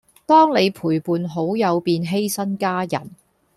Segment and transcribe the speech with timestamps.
[0.25, 3.11] 當你陪伴好友便犧牲家人